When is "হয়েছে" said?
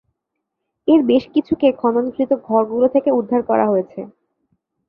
3.67-3.99